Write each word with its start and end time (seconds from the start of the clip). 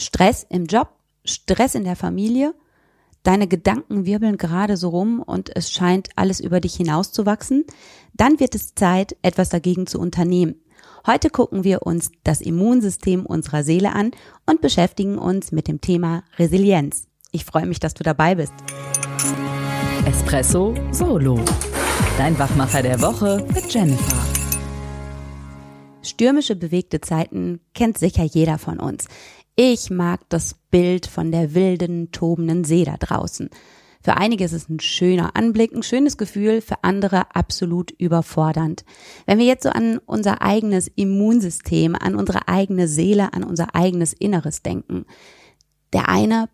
Stress 0.00 0.46
im 0.48 0.64
Job, 0.64 0.88
Stress 1.24 1.74
in 1.74 1.84
der 1.84 1.94
Familie, 1.94 2.54
deine 3.22 3.46
Gedanken 3.46 4.06
wirbeln 4.06 4.38
gerade 4.38 4.78
so 4.78 4.88
rum 4.88 5.20
und 5.20 5.54
es 5.54 5.70
scheint 5.70 6.08
alles 6.16 6.40
über 6.40 6.60
dich 6.60 6.74
hinauszuwachsen, 6.74 7.66
dann 8.14 8.40
wird 8.40 8.54
es 8.54 8.74
Zeit, 8.74 9.14
etwas 9.20 9.50
dagegen 9.50 9.86
zu 9.86 10.00
unternehmen. 10.00 10.54
Heute 11.06 11.28
gucken 11.28 11.64
wir 11.64 11.82
uns 11.82 12.10
das 12.24 12.40
Immunsystem 12.40 13.26
unserer 13.26 13.62
Seele 13.62 13.92
an 13.92 14.12
und 14.46 14.62
beschäftigen 14.62 15.18
uns 15.18 15.52
mit 15.52 15.68
dem 15.68 15.82
Thema 15.82 16.24
Resilienz. 16.38 17.06
Ich 17.30 17.44
freue 17.44 17.66
mich, 17.66 17.78
dass 17.78 17.92
du 17.92 18.02
dabei 18.02 18.36
bist. 18.36 18.54
Espresso 20.06 20.74
Solo. 20.92 21.38
Dein 22.16 22.38
Wachmacher 22.38 22.82
der 22.82 23.02
Woche 23.02 23.46
mit 23.52 23.72
Jennifer. 23.72 24.30
Stürmische 26.02 26.56
bewegte 26.56 27.00
Zeiten 27.00 27.60
kennt 27.74 27.98
sicher 27.98 28.24
jeder 28.24 28.58
von 28.58 28.80
uns. 28.80 29.06
Ich 29.56 29.90
mag 29.90 30.20
das 30.28 30.54
Bild 30.70 31.06
von 31.06 31.32
der 31.32 31.54
wilden, 31.54 32.12
tobenden 32.12 32.64
See 32.64 32.84
da 32.84 32.96
draußen. 32.96 33.50
Für 34.02 34.16
einige 34.16 34.44
ist 34.44 34.52
es 34.52 34.68
ein 34.70 34.80
schöner 34.80 35.36
Anblick, 35.36 35.72
ein 35.72 35.82
schönes 35.82 36.16
Gefühl, 36.16 36.62
für 36.62 36.82
andere 36.84 37.34
absolut 37.36 37.90
überfordernd. 37.90 38.84
Wenn 39.26 39.38
wir 39.38 39.44
jetzt 39.44 39.64
so 39.64 39.68
an 39.68 39.98
unser 40.06 40.40
eigenes 40.40 40.88
Immunsystem, 40.88 41.94
an 41.94 42.14
unsere 42.14 42.48
eigene 42.48 42.88
Seele, 42.88 43.34
an 43.34 43.44
unser 43.44 43.74
eigenes 43.74 44.14
Inneres 44.14 44.62
denken. 44.62 45.04
Der 45.92 46.08
eine 46.08 46.48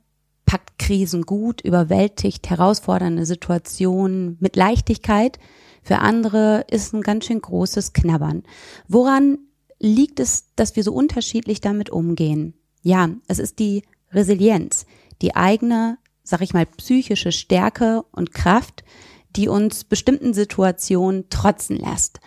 packt 0.45 0.79
Krisen 0.79 1.23
gut, 1.23 1.61
überwältigt 1.61 2.51
herausfordernde 2.51 3.27
Situationen 3.27 4.37
mit 4.41 4.57
Leichtigkeit. 4.57 5.39
Für 5.83 5.99
andere 5.99 6.65
ist 6.69 6.95
ein 6.95 7.03
ganz 7.03 7.27
schön 7.27 7.41
großes 7.41 7.93
Knabbern. 7.93 8.43
Woran 8.89 9.39
liegt 9.79 10.19
es, 10.19 10.47
dass 10.57 10.75
wir 10.75 10.83
so 10.83 10.93
unterschiedlich 10.93 11.61
damit 11.61 11.91
umgehen? 11.91 12.55
Ja, 12.87 13.11
es 13.27 13.39
ist 13.39 13.59
die 13.59 13.83
Resilienz, 14.13 14.87
die 15.21 15.35
eigene 15.35 15.99
sag 16.27 16.43
ich 16.43 16.53
mal, 16.53 16.67
psychische 16.67 17.33
Stärke 17.33 18.05
und 18.11 18.35
Kraft, 18.35 18.85
die 19.37 19.49
uns 19.49 19.85
bestimmten 19.85 20.35
Situationen 20.35 21.29
trotzen 21.31 21.77
lässt. 21.77 22.21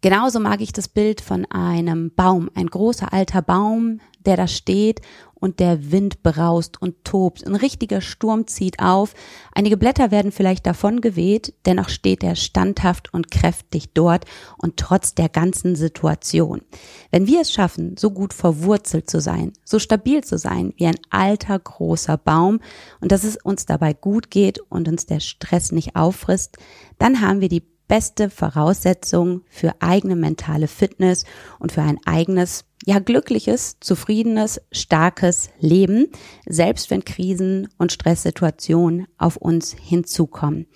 Genauso 0.00 0.40
mag 0.40 0.60
ich 0.60 0.72
das 0.72 0.88
Bild 0.88 1.20
von 1.20 1.44
einem 1.46 2.12
Baum, 2.14 2.50
ein 2.54 2.66
großer 2.66 3.12
alter 3.12 3.42
Baum, 3.42 4.00
der 4.26 4.36
da 4.36 4.46
steht 4.46 5.00
und 5.42 5.58
der 5.58 5.90
Wind 5.90 6.22
braust 6.22 6.80
und 6.80 7.04
tobt. 7.04 7.44
Ein 7.44 7.56
richtiger 7.56 8.00
Sturm 8.00 8.46
zieht 8.46 8.78
auf. 8.78 9.12
Einige 9.52 9.76
Blätter 9.76 10.12
werden 10.12 10.30
vielleicht 10.30 10.66
davon 10.66 11.00
geweht, 11.00 11.52
dennoch 11.66 11.88
steht 11.88 12.22
er 12.22 12.36
standhaft 12.36 13.12
und 13.12 13.32
kräftig 13.32 13.92
dort 13.92 14.24
und 14.56 14.76
trotz 14.76 15.16
der 15.16 15.28
ganzen 15.28 15.74
Situation. 15.74 16.62
Wenn 17.10 17.26
wir 17.26 17.40
es 17.40 17.52
schaffen, 17.52 17.96
so 17.98 18.12
gut 18.12 18.32
verwurzelt 18.32 19.10
zu 19.10 19.20
sein, 19.20 19.52
so 19.64 19.80
stabil 19.80 20.22
zu 20.22 20.38
sein 20.38 20.74
wie 20.76 20.86
ein 20.86 20.98
alter 21.10 21.58
großer 21.58 22.18
Baum 22.18 22.60
und 23.00 23.10
dass 23.10 23.24
es 23.24 23.36
uns 23.36 23.66
dabei 23.66 23.94
gut 23.94 24.30
geht 24.30 24.60
und 24.60 24.86
uns 24.86 25.06
der 25.06 25.18
Stress 25.18 25.72
nicht 25.72 25.96
auffrisst, 25.96 26.56
dann 26.98 27.20
haben 27.20 27.40
wir 27.40 27.48
die 27.48 27.64
beste 27.88 28.30
Voraussetzung 28.30 29.42
für 29.50 29.74
eigene 29.80 30.16
mentale 30.16 30.68
Fitness 30.68 31.24
und 31.58 31.72
für 31.72 31.82
ein 31.82 31.98
eigenes 32.06 32.64
ja, 32.84 32.98
glückliches, 32.98 33.76
zufriedenes, 33.80 34.60
starkes 34.72 35.50
Leben, 35.60 36.08
selbst 36.46 36.90
wenn 36.90 37.04
Krisen 37.04 37.68
und 37.78 37.92
Stresssituationen 37.92 39.06
auf 39.18 39.36
uns 39.36 39.72
hinzukommen. 39.80 40.66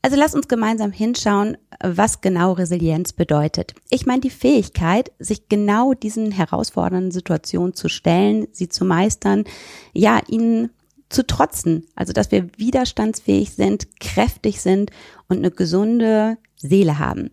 Also 0.00 0.16
lass 0.16 0.34
uns 0.34 0.48
gemeinsam 0.48 0.92
hinschauen, 0.92 1.58
was 1.82 2.20
genau 2.20 2.52
Resilienz 2.52 3.12
bedeutet. 3.12 3.74
Ich 3.90 4.06
meine 4.06 4.20
die 4.20 4.30
Fähigkeit, 4.30 5.10
sich 5.18 5.48
genau 5.48 5.92
diesen 5.92 6.30
herausfordernden 6.30 7.10
Situationen 7.10 7.74
zu 7.74 7.88
stellen, 7.88 8.46
sie 8.52 8.68
zu 8.68 8.84
meistern, 8.84 9.44
ja, 9.92 10.20
ihnen 10.28 10.70
zu 11.08 11.26
trotzen. 11.26 11.86
Also, 11.96 12.12
dass 12.12 12.30
wir 12.30 12.48
widerstandsfähig 12.56 13.50
sind, 13.52 13.98
kräftig 13.98 14.60
sind 14.60 14.90
und 15.28 15.38
eine 15.38 15.50
gesunde 15.50 16.38
Seele 16.56 16.98
haben. 16.98 17.30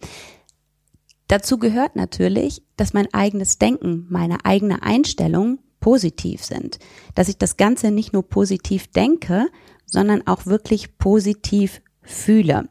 Dazu 1.28 1.58
gehört 1.58 1.96
natürlich, 1.96 2.64
dass 2.78 2.94
mein 2.94 3.12
eigenes 3.14 3.58
Denken, 3.58 4.06
meine 4.10 4.46
eigene 4.46 4.84
Einstellung 4.84 5.60
positiv 5.80 6.44
sind. 6.44 6.80
Dass 7.16 7.30
ich 7.30 7.38
das 7.38 7.58
Ganze 7.58 7.92
nicht 7.92 8.14
nur 8.14 8.24
positiv 8.24 8.88
denke, 8.88 9.48
sondern 9.86 10.26
auch 10.28 10.46
wirklich 10.46 10.98
positiv 10.98 11.82
fühle. 12.02 12.68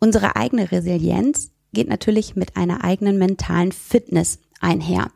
Unsere 0.00 0.36
eigene 0.36 0.70
Resilienz 0.70 1.50
geht 1.72 1.88
natürlich 1.88 2.36
mit 2.36 2.56
einer 2.56 2.84
eigenen 2.84 3.18
mentalen 3.18 3.72
Fitness 3.72 4.38
einher. 4.60 5.10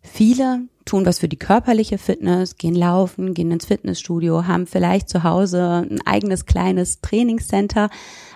Viele 0.00 0.68
tun 0.88 1.06
was 1.06 1.18
für 1.18 1.28
die 1.28 1.36
körperliche 1.36 1.98
Fitness, 1.98 2.56
gehen 2.56 2.74
laufen, 2.74 3.34
gehen 3.34 3.50
ins 3.50 3.66
Fitnessstudio, 3.66 4.46
haben 4.46 4.66
vielleicht 4.66 5.08
zu 5.08 5.22
Hause 5.22 5.86
ein 5.88 6.00
eigenes 6.06 6.46
kleines 6.46 7.00
Trainingscenter, 7.00 7.90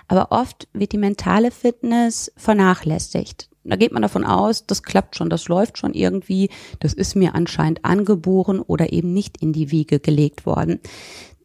aber 0.07 0.31
oft 0.31 0.67
wird 0.73 0.91
die 0.91 0.97
mentale 0.97 1.51
Fitness 1.51 2.31
vernachlässigt. 2.37 3.49
Da 3.65 3.77
geht 3.77 3.93
man 3.93 4.01
davon 4.01 4.25
aus, 4.25 4.65
das 4.67 4.83
klappt 4.83 5.15
schon, 5.15 5.29
das 5.29 5.47
läuft 5.47 5.77
schon 5.77 5.93
irgendwie, 5.93 6.49
das 6.79 6.93
ist 6.93 7.15
mir 7.15 7.33
anscheinend 7.33 7.85
angeboren 7.85 8.59
oder 8.59 8.91
eben 8.91 9.13
nicht 9.13 9.37
in 9.37 9.53
die 9.53 9.71
Wiege 9.71 9.99
gelegt 9.99 10.45
worden. 10.45 10.79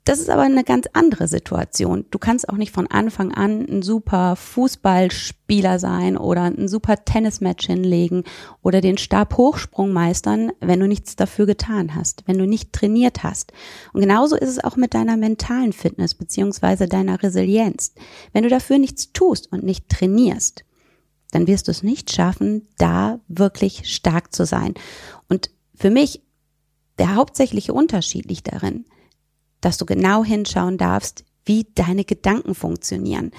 Das 0.09 0.21
ist 0.21 0.31
aber 0.31 0.41
eine 0.41 0.65
ganz 0.65 0.87
andere 0.95 1.29
Situation. 1.29 2.07
Du 2.11 2.19
kannst 2.19 2.49
auch 2.49 2.57
nicht 2.57 2.73
von 2.73 2.87
Anfang 2.87 3.31
an 3.31 3.67
ein 3.69 3.83
super 3.83 4.37
Fußballspieler 4.37 5.79
sein 5.79 6.17
oder 6.17 6.45
ein 6.45 6.67
super 6.67 7.05
Tennismatch 7.05 7.67
hinlegen 7.67 8.25
oder 8.63 8.81
den 8.81 8.97
Stabhochsprung 8.97 9.93
meistern, 9.93 10.51
wenn 10.61 10.81
du 10.81 10.89
nichts 10.89 11.15
dafür 11.15 11.45
getan 11.45 11.95
hast, 11.95 12.23
wenn 12.25 12.39
du 12.39 12.47
nicht 12.47 12.73
trainiert 12.73 13.23
hast. 13.23 13.53
Und 13.93 14.01
genauso 14.01 14.35
ist 14.35 14.49
es 14.49 14.65
auch 14.65 14.77
mit 14.77 14.95
deiner 14.95 15.19
mentalen 15.19 15.75
Fitness 15.75 16.15
beziehungsweise 16.15 16.89
deiner 16.89 17.23
Resilienz. 17.23 17.93
Wenn 18.33 18.45
du 18.45 18.49
dafür 18.49 18.79
nichts 18.79 19.13
tust 19.13 19.53
und 19.53 19.63
nicht 19.63 19.91
trainierst, 19.91 20.65
dann 21.33 21.47
wirst 21.47 21.69
du 21.69 21.71
es 21.71 21.83
nicht 21.83 22.11
schaffen, 22.15 22.67
da 22.79 23.21
wirklich 23.29 23.83
stark 23.95 24.35
zu 24.35 24.47
sein. 24.47 24.73
Und 25.29 25.51
für 25.75 25.91
mich 25.91 26.23
der 26.99 27.15
hauptsächliche 27.15 27.75
Unterschied 27.75 28.25
liegt 28.25 28.51
darin, 28.51 28.87
dass 29.61 29.79
du 29.79 29.87
genau 29.87 30.25
hinschauen 30.25 30.79
darfst, 30.79 31.25
wie 31.45 31.67
deine 31.75 32.05
Gedanken 32.05 32.55
funktionieren. 32.55 33.33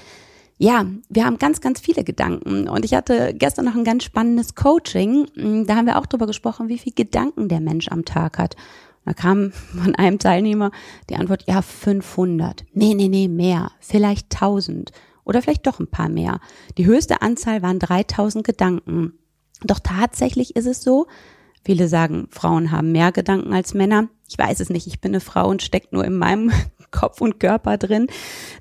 Ja, 0.57 0.85
wir 1.07 1.25
haben 1.25 1.37
ganz, 1.37 1.61
ganz 1.61 1.79
viele 1.79 2.03
Gedanken. 2.03 2.67
Und 2.67 2.83
ich 2.83 2.93
hatte 2.93 3.33
gestern 3.33 3.65
noch 3.65 3.75
ein 3.75 3.85
ganz 3.85 4.03
spannendes 4.03 4.55
Coaching. 4.55 5.65
Da 5.65 5.75
haben 5.75 5.85
wir 5.85 5.97
auch 5.97 6.05
darüber 6.05 6.27
gesprochen, 6.27 6.67
wie 6.67 6.77
viel 6.77 6.93
Gedanken 6.93 7.47
der 7.47 7.61
Mensch 7.61 7.87
am 7.87 8.03
Tag 8.03 8.37
hat. 8.37 8.57
Da 9.05 9.13
kam 9.13 9.51
von 9.51 9.95
einem 9.95 10.19
Teilnehmer 10.19 10.71
die 11.09 11.15
Antwort, 11.15 11.45
ja, 11.47 11.61
500. 11.61 12.65
Nee, 12.73 12.93
nee, 12.93 13.07
nee, 13.07 13.29
mehr. 13.29 13.71
Vielleicht 13.79 14.33
1000. 14.33 14.91
Oder 15.23 15.41
vielleicht 15.41 15.65
doch 15.65 15.79
ein 15.79 15.87
paar 15.87 16.09
mehr. 16.09 16.41
Die 16.77 16.85
höchste 16.85 17.21
Anzahl 17.21 17.61
waren 17.61 17.79
3000 17.79 18.45
Gedanken. 18.45 19.13
Doch 19.63 19.79
tatsächlich 19.79 20.55
ist 20.55 20.65
es 20.65 20.83
so, 20.83 21.07
Viele 21.63 21.87
sagen, 21.87 22.27
Frauen 22.31 22.71
haben 22.71 22.91
mehr 22.91 23.11
Gedanken 23.11 23.53
als 23.53 23.73
Männer. 23.73 24.09
Ich 24.27 24.37
weiß 24.37 24.59
es 24.59 24.69
nicht, 24.69 24.87
ich 24.87 25.01
bin 25.01 25.11
eine 25.11 25.19
Frau 25.19 25.49
und 25.49 25.61
steckt 25.61 25.93
nur 25.93 26.05
in 26.05 26.17
meinem 26.17 26.51
Kopf 26.91 27.21
und 27.21 27.39
Körper 27.39 27.77
drin. 27.77 28.07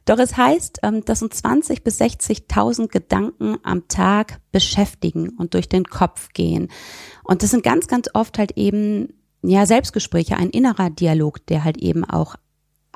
Doch 0.05 0.19
es 0.19 0.37
heißt, 0.37 0.81
ähm, 0.83 1.05
dass 1.05 1.23
uns 1.23 1.37
20 1.37 1.83
bis 1.83 2.01
60.000 2.01 2.89
Gedanken 2.89 3.57
am 3.63 3.89
Tag 3.89 4.41
beschäftigen 4.53 5.31
und 5.31 5.55
durch 5.55 5.69
den 5.69 5.85
Kopf 5.85 6.29
gehen. 6.35 6.69
Und 7.25 7.43
das 7.43 7.51
sind 7.51 7.63
ganz, 7.63 7.87
ganz 7.87 8.09
oft 8.13 8.39
halt 8.39 8.53
eben 8.57 9.15
ja, 9.43 9.67
Selbstgespräche, 9.67 10.37
ein 10.37 10.51
innerer 10.51 10.91
Dialog, 10.91 11.47
der 11.47 11.65
halt 11.65 11.79
eben 11.79 12.05
auch 12.05 12.37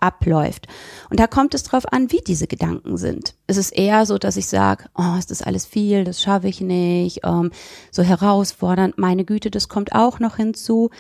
abläuft. 0.03 0.67
Und 1.11 1.21
da 1.21 1.27
kommt 1.27 1.55
es 1.55 1.63
drauf 1.63 1.91
an, 1.93 2.11
wie 2.11 2.21
diese 2.27 2.47
Gedanken 2.47 2.97
sind. 2.97 3.35
Es 3.47 3.57
ist 3.57 3.71
eher 3.71 4.05
so, 4.05 4.19
dass 4.19 4.37
ich 4.37 4.47
sage, 4.47 4.85
oh, 4.97 5.17
ist 5.19 5.31
das 5.31 5.43
alles 5.43 5.65
viel, 5.65 6.05
das 6.05 6.21
schaffe 6.21 6.49
ich 6.49 6.61
nicht, 6.61 7.21
ähm, 7.25 7.51
so 7.91 8.03
herausfordernd, 8.03 8.99
meine 8.99 9.25
Güte, 9.25 9.51
das 9.51 9.69
kommt 9.69 9.93
auch 9.93 10.19
noch 10.19 10.37
hinzu. 10.37 10.91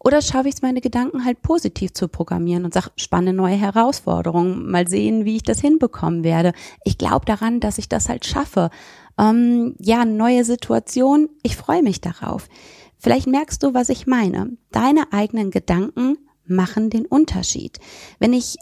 Oder 0.00 0.22
schaffe 0.22 0.48
ich 0.48 0.54
es, 0.54 0.62
meine 0.62 0.80
Gedanken 0.80 1.24
halt 1.24 1.42
positiv 1.42 1.92
zu 1.92 2.08
programmieren 2.08 2.64
und 2.64 2.72
sage, 2.72 2.90
spannende 2.96 3.32
neue 3.32 3.56
Herausforderungen, 3.56 4.70
mal 4.70 4.86
sehen, 4.88 5.24
wie 5.24 5.36
ich 5.36 5.42
das 5.42 5.60
hinbekommen 5.60 6.22
werde. 6.22 6.52
Ich 6.84 6.98
glaube 6.98 7.26
daran, 7.26 7.60
dass 7.60 7.78
ich 7.78 7.88
das 7.88 8.08
halt 8.08 8.24
schaffe. 8.24 8.70
Ähm, 9.18 9.74
ja, 9.78 10.04
neue 10.04 10.44
Situation, 10.44 11.28
ich 11.42 11.56
freue 11.56 11.82
mich 11.82 12.00
darauf. 12.00 12.48
Vielleicht 12.98 13.26
merkst 13.26 13.62
du, 13.62 13.74
was 13.74 13.88
ich 13.88 14.06
meine. 14.06 14.56
Deine 14.70 15.12
eigenen 15.12 15.50
Gedanken 15.50 16.18
machen 16.46 16.90
den 16.90 17.06
Unterschied. 17.06 17.78
Wenn 18.18 18.32
ich 18.32 18.56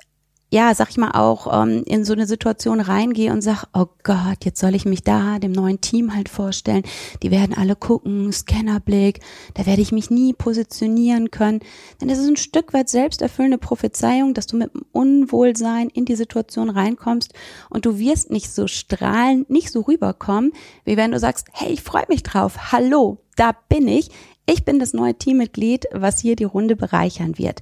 ja, 0.52 0.74
sag 0.74 0.90
ich 0.90 0.96
mal 0.96 1.12
auch, 1.12 1.62
ähm, 1.62 1.84
in 1.86 2.04
so 2.04 2.12
eine 2.12 2.26
Situation 2.26 2.80
reingehe 2.80 3.32
und 3.32 3.40
sag, 3.40 3.66
oh 3.72 3.86
Gott, 4.02 4.44
jetzt 4.44 4.60
soll 4.60 4.74
ich 4.74 4.84
mich 4.84 5.04
da 5.04 5.38
dem 5.38 5.52
neuen 5.52 5.80
Team 5.80 6.12
halt 6.12 6.28
vorstellen. 6.28 6.82
Die 7.22 7.30
werden 7.30 7.56
alle 7.56 7.76
gucken, 7.76 8.32
Scannerblick, 8.32 9.20
da 9.54 9.64
werde 9.64 9.80
ich 9.80 9.92
mich 9.92 10.10
nie 10.10 10.32
positionieren 10.32 11.30
können. 11.30 11.60
Denn 12.00 12.08
das 12.08 12.18
ist 12.18 12.26
ein 12.26 12.36
Stück 12.36 12.72
weit 12.72 12.88
selbsterfüllende 12.88 13.58
Prophezeiung, 13.58 14.34
dass 14.34 14.48
du 14.48 14.56
mit 14.56 14.74
dem 14.74 14.84
Unwohlsein 14.90 15.88
in 15.88 16.04
die 16.04 16.16
Situation 16.16 16.68
reinkommst 16.68 17.32
und 17.68 17.86
du 17.86 17.98
wirst 17.98 18.30
nicht 18.30 18.50
so 18.50 18.66
strahlen, 18.66 19.46
nicht 19.48 19.70
so 19.70 19.82
rüberkommen, 19.82 20.52
wie 20.84 20.96
wenn 20.96 21.12
du 21.12 21.20
sagst, 21.20 21.46
hey, 21.52 21.72
ich 21.72 21.82
freue 21.82 22.06
mich 22.08 22.24
drauf, 22.24 22.72
hallo, 22.72 23.18
da 23.36 23.52
bin 23.68 23.86
ich, 23.86 24.10
Ich 24.52 24.64
bin 24.64 24.80
das 24.80 24.94
neue 24.94 25.14
Teammitglied, 25.14 25.86
was 25.92 26.18
hier 26.18 26.34
die 26.34 26.42
Runde 26.42 26.74
bereichern 26.74 27.38
wird. 27.38 27.60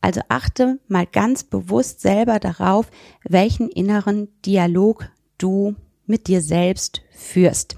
Also 0.00 0.20
achte 0.28 0.80
mal 0.88 1.06
ganz 1.06 1.44
bewusst 1.44 2.00
selber 2.00 2.40
darauf, 2.40 2.90
welchen 3.22 3.68
inneren 3.68 4.26
Dialog 4.44 5.08
du 5.38 5.76
mit 6.06 6.26
dir 6.26 6.42
selbst 6.42 7.02
führst. 7.12 7.76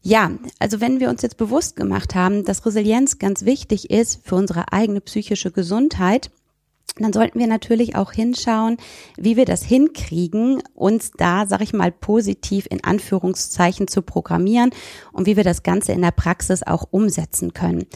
Ja, 0.00 0.30
also 0.60 0.80
wenn 0.80 0.98
wir 0.98 1.10
uns 1.10 1.20
jetzt 1.20 1.36
bewusst 1.36 1.76
gemacht 1.76 2.14
haben, 2.14 2.42
dass 2.46 2.64
Resilienz 2.64 3.18
ganz 3.18 3.44
wichtig 3.44 3.90
ist 3.90 4.26
für 4.26 4.36
unsere 4.36 4.72
eigene 4.72 5.02
psychische 5.02 5.50
Gesundheit, 5.50 6.30
dann 6.98 7.12
sollten 7.12 7.38
wir 7.38 7.46
natürlich 7.46 7.96
auch 7.96 8.12
hinschauen, 8.12 8.76
wie 9.16 9.36
wir 9.36 9.46
das 9.46 9.62
hinkriegen, 9.62 10.62
uns 10.74 11.12
da, 11.12 11.46
sag 11.46 11.62
ich 11.62 11.72
mal, 11.72 11.90
positiv 11.90 12.66
in 12.70 12.84
Anführungszeichen 12.84 13.88
zu 13.88 14.02
programmieren 14.02 14.70
und 15.12 15.26
wie 15.26 15.36
wir 15.36 15.44
das 15.44 15.62
Ganze 15.62 15.92
in 15.92 16.02
der 16.02 16.10
Praxis 16.10 16.62
auch 16.62 16.86
umsetzen 16.90 17.54
können. 17.54 17.86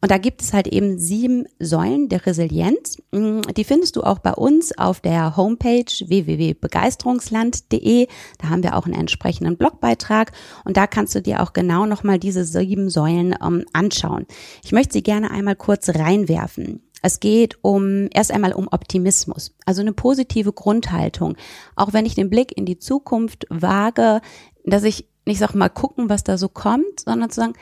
Und 0.00 0.12
da 0.12 0.18
gibt 0.18 0.42
es 0.42 0.52
halt 0.52 0.68
eben 0.68 0.96
sieben 0.98 1.46
Säulen 1.58 2.08
der 2.08 2.24
Resilienz. 2.24 2.98
Mm, 3.10 3.40
die 3.56 3.64
findest 3.64 3.96
du 3.96 4.02
auch 4.02 4.20
bei 4.20 4.32
uns 4.32 4.78
auf 4.78 5.00
der 5.00 5.36
Homepage 5.36 5.82
www.begeisterungsland.de. 5.84 8.06
Da 8.38 8.48
haben 8.48 8.62
wir 8.62 8.76
auch 8.76 8.84
einen 8.84 8.94
entsprechenden 8.94 9.56
Blogbeitrag 9.56 10.30
und 10.64 10.76
da 10.76 10.86
kannst 10.86 11.16
du 11.16 11.22
dir 11.22 11.42
auch 11.42 11.52
genau 11.52 11.84
nochmal 11.84 12.20
diese 12.20 12.44
sieben 12.44 12.90
Säulen 12.90 13.34
ähm, 13.44 13.64
anschauen. 13.72 14.26
Ich 14.62 14.70
möchte 14.70 14.92
sie 14.92 15.02
gerne 15.02 15.32
einmal 15.32 15.56
kurz 15.56 15.88
reinwerfen. 15.88 16.87
Es 17.02 17.20
geht 17.20 17.58
um 17.62 18.08
erst 18.12 18.32
einmal 18.32 18.52
um 18.52 18.68
Optimismus, 18.68 19.54
also 19.64 19.82
eine 19.82 19.92
positive 19.92 20.52
Grundhaltung. 20.52 21.36
Auch 21.76 21.92
wenn 21.92 22.06
ich 22.06 22.14
den 22.14 22.30
Blick 22.30 22.56
in 22.56 22.66
die 22.66 22.78
Zukunft 22.78 23.46
wage, 23.50 24.20
dass 24.64 24.82
ich 24.82 25.06
nicht 25.24 25.38
sag 25.38 25.54
mal 25.54 25.68
gucken, 25.68 26.08
was 26.08 26.24
da 26.24 26.38
so 26.38 26.48
kommt, 26.48 27.00
sondern 27.04 27.30
zu 27.30 27.40
sagen, 27.40 27.54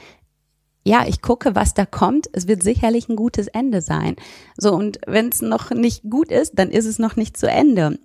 ja, 0.84 1.04
ich 1.06 1.20
gucke, 1.20 1.56
was 1.56 1.74
da 1.74 1.84
kommt. 1.84 2.28
Es 2.32 2.46
wird 2.46 2.62
sicherlich 2.62 3.08
ein 3.08 3.16
gutes 3.16 3.48
Ende 3.48 3.82
sein. 3.82 4.14
So, 4.56 4.72
und 4.72 5.00
wenn 5.06 5.30
es 5.30 5.42
noch 5.42 5.70
nicht 5.70 6.04
gut 6.08 6.30
ist, 6.30 6.52
dann 6.58 6.70
ist 6.70 6.86
es 6.86 7.00
noch 7.00 7.16
nicht 7.16 7.36
zu 7.36 7.50
Ende 7.50 7.98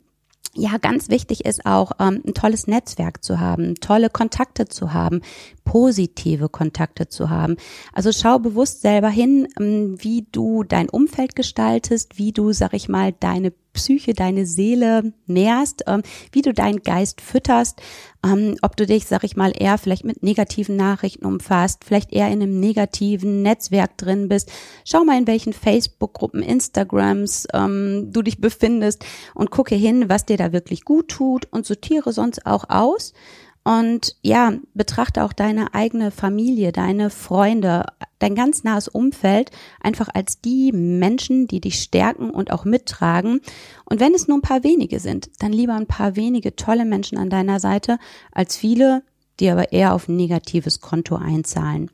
ja, 0.54 0.78
ganz 0.78 1.10
wichtig 1.10 1.46
ist 1.46 1.66
auch, 1.66 1.94
ähm, 2.00 2.22
ein 2.26 2.34
tolles 2.34 2.68
Netzwerk 2.68 3.24
zu 3.24 3.40
haben, 3.40 3.76
tolle 3.76 4.10
Kontakte 4.10 4.68
zu 4.68 4.94
haben, 4.94 5.22
positive 5.64 6.50
Kontakte 6.50 7.08
zu 7.08 7.30
haben. 7.30 7.56
Also 7.94 8.12
schau 8.12 8.38
bewusst 8.38 8.82
selber 8.82 9.10
hin, 9.10 9.48
ähm, 9.60 9.96
wie 10.00 10.28
du 10.32 10.64
dein 10.64 10.90
Umfeld 10.90 11.36
gestaltest, 11.36 12.18
wie 12.18 12.34
du, 12.34 12.52
sag 12.52 12.74
ich 12.74 12.90
mal, 12.90 13.14
deine 13.14 13.54
Psyche, 13.82 14.14
deine 14.14 14.46
Seele 14.46 15.12
nährst, 15.26 15.84
ähm, 15.88 16.04
wie 16.32 16.44
du 16.44 16.54
deinen 16.54 16.84
Geist 16.84 17.20
fütterst, 17.20 17.82
ähm, 18.24 18.56
ob 18.62 18.78
du 18.78 18.86
dich, 18.86 19.08
sag 19.08 19.24
ich 19.24 19.36
mal, 19.36 19.52
eher 19.58 19.80
vielleicht 19.80 20.06
mit 20.06 20.22
negativen 20.22 20.76
Nachrichten 20.76 21.26
umfasst, 21.26 21.84
vielleicht 21.84 22.14
eher 22.14 22.28
in 22.28 22.44
einem 22.44 22.60
negativen 22.60 23.42
Netzwerk 23.42 23.98
drin 23.98 24.30
bist. 24.30 24.52
Schau 24.86 25.04
mal, 25.04 25.18
in 25.18 25.26
welchen 25.26 25.54
Facebook-Gruppen, 25.54 26.44
Instagrams 26.44 27.48
ähm, 27.54 28.10
du 28.12 28.22
dich 28.22 28.40
befindest 28.40 29.04
und 29.34 29.50
gucke 29.50 29.74
hin, 29.74 30.10
was 30.10 30.26
dir 30.26 30.38
da 30.38 30.54
wirklich 30.54 30.86
gut 30.86 31.08
tut 31.08 31.48
und 31.52 31.66
sortiere 31.66 32.14
sonst 32.14 32.46
auch 32.46 32.70
aus. 32.70 33.14
Und 33.64 34.16
ja, 34.24 34.54
betrachte 34.74 35.24
auch 35.24 35.34
deine 35.34 35.76
eigene 35.76 36.10
Familie, 36.10 36.72
deine 36.72 37.12
Freunde, 37.12 37.86
dein 38.18 38.34
ganz 38.34 38.64
nahes 38.64 38.88
Umfeld 38.88 39.52
einfach 39.80 40.10
als 40.12 40.42
die 40.42 40.72
Menschen, 40.72 41.46
die 41.46 41.62
dich 41.62 41.80
stärken 41.80 42.32
und 42.32 42.52
auch 42.52 42.66
mittragen. 42.66 43.40
Und 43.86 44.00
wenn 44.00 44.16
es 44.16 44.28
nur 44.28 44.38
ein 44.38 44.42
paar 44.42 44.64
wenige 44.64 45.00
sind, 45.00 45.30
dann 45.40 45.54
lieber 45.54 45.76
ein 45.76 45.86
paar 45.86 46.16
wenige 46.16 46.56
tolle 46.56 46.86
Menschen 46.86 47.20
an 47.20 47.30
deiner 47.30 47.60
Seite 47.60 48.00
als 48.32 48.58
viele, 48.58 49.04
die 49.40 49.50
aber 49.50 49.72
eher 49.72 49.94
auf 49.94 50.08
ein 50.08 50.16
negatives 50.16 50.82
Konto 50.82 51.16
einzahlen. 51.16 51.92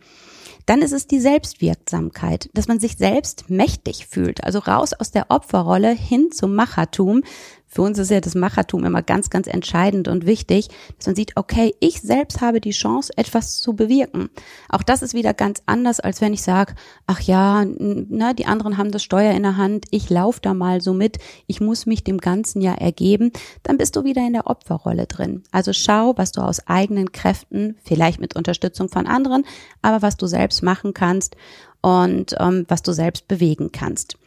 Dann 0.68 0.82
ist 0.82 0.92
es 0.92 1.08
die 1.08 1.22
Selbstwirksamkeit, 1.22 2.50
dass 2.54 2.68
man 2.68 2.80
sich 2.80 2.98
selbst 2.98 3.50
mächtig 3.50 4.06
fühlt, 4.08 4.44
also 4.44 4.60
raus 4.60 4.92
aus 4.94 5.12
der 5.12 5.32
Opferrolle 5.32 5.92
hin 5.92 6.30
zum 6.34 6.56
Machertum, 6.56 7.24
für 7.68 7.82
uns 7.82 8.00
ist 8.00 8.10
ja 8.10 8.22
das 8.22 8.34
Machertum 8.34 8.86
immer 8.86 9.02
ganz, 9.02 9.30
ganz 9.30 9.46
entscheidend 9.46 10.08
und 10.08 10.26
wichtig, 10.26 10.70
dass 10.98 11.06
man 11.06 11.16
sieht, 11.16 11.36
okay, 11.36 11.76
ich 11.80 12.02
selbst 12.02 12.42
habe 12.42 12.62
die 12.62 12.72
Chance, 12.72 13.12
etwas 13.18 13.60
zu 13.60 13.76
bewirken. 13.76 14.30
Auch 14.70 14.84
das 14.84 15.02
ist 15.02 15.14
wieder 15.14 15.34
ganz 15.34 15.62
anders, 15.66 16.00
als 16.00 16.22
wenn 16.22 16.34
ich 16.34 16.42
sage, 16.42 16.74
ach 17.08 17.20
ja, 17.22 17.66
ne, 17.66 18.34
die 18.36 18.46
anderen 18.46 18.78
haben 18.78 18.92
das 18.92 19.04
Steuer 19.04 19.34
in 19.34 19.44
der 19.44 19.58
Hand, 19.58 19.86
ich 19.92 20.10
laufe 20.10 20.40
da 20.42 20.54
mal 20.54 20.82
so 20.82 20.94
mit, 20.94 21.20
ich 21.46 21.60
muss 21.60 21.86
mich 21.86 22.04
dem 22.04 22.20
Ganzen 22.20 22.62
ja 22.62 22.74
ergeben, 22.74 23.32
dann 23.64 23.78
bist 23.78 23.96
du 23.96 24.06
wieder 24.06 24.26
in 24.26 24.34
der 24.34 24.48
Opferrolle 24.48 25.06
drin. 25.06 25.44
Also 25.52 25.74
schau, 25.74 26.14
was 26.18 26.32
du 26.32 26.42
aus 26.42 26.66
eigenen 26.68 27.12
Kräften, 27.12 27.76
vielleicht 27.84 28.20
mit 28.20 28.36
Unterstützung 28.36 28.88
von 28.88 29.08
anderen, 29.08 29.46
aber 29.82 30.02
was 30.02 30.16
du 30.16 30.26
selbst 30.26 30.64
machen 30.64 30.94
kannst 30.94 31.36
und 31.82 32.36
ähm, 32.40 32.66
was 32.70 32.82
du 32.82 32.94
selbst 32.94 33.28
bewegen 33.28 33.72
kannst. 33.72 34.18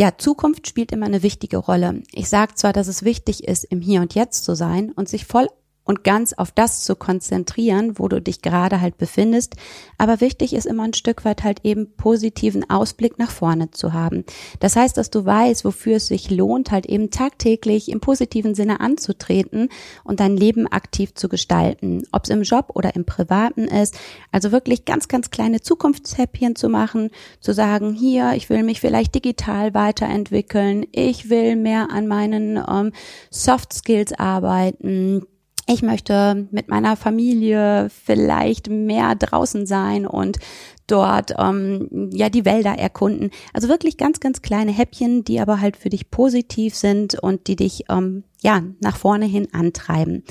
Ja, 0.00 0.16
Zukunft 0.16 0.66
spielt 0.66 0.92
immer 0.92 1.04
eine 1.04 1.22
wichtige 1.22 1.58
Rolle. 1.58 2.02
Ich 2.12 2.30
sage 2.30 2.54
zwar, 2.54 2.72
dass 2.72 2.88
es 2.88 3.02
wichtig 3.02 3.44
ist, 3.44 3.64
im 3.64 3.82
Hier 3.82 4.00
und 4.00 4.14
Jetzt 4.14 4.44
zu 4.44 4.54
sein 4.56 4.92
und 4.92 5.10
sich 5.10 5.26
voll 5.26 5.46
und 5.90 6.04
ganz 6.04 6.32
auf 6.32 6.52
das 6.52 6.84
zu 6.84 6.94
konzentrieren, 6.94 7.98
wo 7.98 8.06
du 8.06 8.22
dich 8.22 8.42
gerade 8.42 8.80
halt 8.80 8.96
befindest. 8.96 9.56
Aber 9.98 10.20
wichtig 10.20 10.54
ist 10.54 10.66
immer 10.66 10.84
ein 10.84 10.94
Stück 10.94 11.24
weit 11.24 11.42
halt 11.42 11.64
eben 11.64 11.96
positiven 11.96 12.70
Ausblick 12.70 13.18
nach 13.18 13.32
vorne 13.32 13.72
zu 13.72 13.92
haben. 13.92 14.24
Das 14.60 14.76
heißt, 14.76 14.96
dass 14.96 15.10
du 15.10 15.24
weißt, 15.24 15.64
wofür 15.64 15.96
es 15.96 16.06
sich 16.06 16.30
lohnt, 16.30 16.70
halt 16.70 16.86
eben 16.86 17.10
tagtäglich 17.10 17.88
im 17.88 17.98
positiven 17.98 18.54
Sinne 18.54 18.78
anzutreten 18.78 19.68
und 20.04 20.20
dein 20.20 20.36
Leben 20.36 20.68
aktiv 20.68 21.14
zu 21.14 21.28
gestalten. 21.28 22.04
Ob 22.12 22.22
es 22.22 22.30
im 22.30 22.42
Job 22.42 22.70
oder 22.74 22.94
im 22.94 23.04
Privaten 23.04 23.64
ist. 23.64 23.98
Also 24.30 24.52
wirklich 24.52 24.84
ganz, 24.84 25.08
ganz 25.08 25.32
kleine 25.32 25.60
Zukunftshäppchen 25.60 26.54
zu 26.54 26.68
machen, 26.68 27.10
zu 27.40 27.52
sagen, 27.52 27.94
hier, 27.94 28.34
ich 28.34 28.48
will 28.48 28.62
mich 28.62 28.78
vielleicht 28.78 29.16
digital 29.16 29.74
weiterentwickeln, 29.74 30.86
ich 30.92 31.30
will 31.30 31.56
mehr 31.56 31.88
an 31.90 32.06
meinen 32.06 32.58
ähm, 32.58 32.92
Soft 33.28 33.72
Skills 33.72 34.12
arbeiten 34.12 35.26
ich 35.72 35.82
möchte 35.82 36.48
mit 36.50 36.68
meiner 36.68 36.96
Familie 36.96 37.88
vielleicht 37.90 38.68
mehr 38.68 39.14
draußen 39.14 39.66
sein 39.66 40.06
und 40.06 40.38
dort 40.86 41.32
ähm, 41.38 42.10
ja 42.12 42.28
die 42.28 42.44
Wälder 42.44 42.72
erkunden. 42.72 43.30
Also 43.52 43.68
wirklich 43.68 43.96
ganz, 43.96 44.20
ganz 44.20 44.42
kleine 44.42 44.72
Häppchen, 44.72 45.24
die 45.24 45.40
aber 45.40 45.60
halt 45.60 45.76
für 45.76 45.88
dich 45.88 46.10
positiv 46.10 46.74
sind 46.74 47.14
und 47.14 47.46
die 47.46 47.56
dich 47.56 47.84
ähm, 47.88 48.24
ja 48.42 48.62
nach 48.80 48.96
vorne 48.96 49.26
hin 49.26 49.48
antreiben. 49.52 50.24